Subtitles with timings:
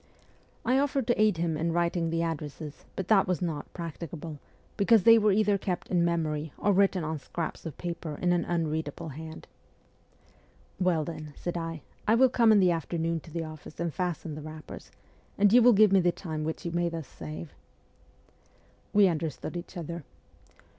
[0.65, 4.39] I offered to aid him in writing the addresses, but that was not practicable,
[4.75, 8.43] because they were either kept in memory or written on scraps of paper in an
[8.45, 9.45] unread able hand....'
[10.89, 14.33] Well, then,' said I,' I will come in the afternoon to the office and fasten
[14.33, 14.89] the wrappers,
[15.37, 17.53] and you will give me the time which you may thus save.'
[18.93, 20.03] We understood each other.